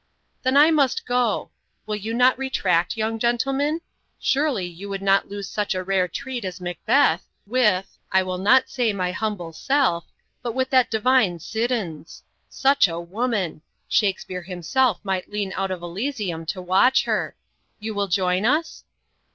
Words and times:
"Then 0.41 0.57
I 0.57 0.71
must 0.71 1.05
go. 1.05 1.51
Will 1.85 1.95
you 1.95 2.11
not 2.15 2.35
retract, 2.35 2.97
young 2.97 3.19
gentlemen? 3.19 3.81
Surely 4.19 4.65
you 4.65 4.89
would 4.89 5.03
not 5.03 5.29
lose 5.29 5.47
such 5.47 5.75
a 5.75 5.83
rare 5.83 6.07
treat 6.07 6.43
as 6.43 6.59
'Macbeth,' 6.59 7.27
with 7.45 7.99
I 8.11 8.23
will 8.23 8.39
not 8.39 8.67
say 8.67 8.93
my 8.93 9.11
humble 9.11 9.53
self 9.53 10.05
but 10.41 10.55
with 10.55 10.71
that 10.71 10.89
divine 10.89 11.37
Siddons. 11.37 12.23
Such 12.49 12.87
a 12.87 12.99
woman! 12.99 13.61
Shakspeare 13.87 14.41
himself 14.41 14.99
might 15.03 15.29
lean 15.31 15.53
out 15.55 15.69
of 15.69 15.83
Elysium 15.83 16.47
to 16.47 16.63
watch 16.63 17.03
her. 17.03 17.35
You 17.79 17.93
will 17.93 18.07
join 18.07 18.43
us?" 18.43 18.83